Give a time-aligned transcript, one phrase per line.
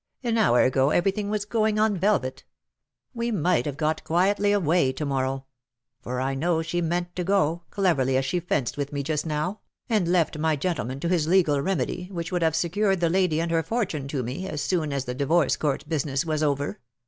[0.23, 2.43] "An hour ago everything was going on velvet.
[3.13, 5.45] We might have got quietly away to morrow—
[6.01, 9.59] for I know she meant to go, cleverly as she fenced with me just now—
[9.91, 13.39] and left my gentle man to his legal remedy, which would have secured the lady
[13.39, 16.79] and her fortune to me, as soon as the Divorce Court business was over.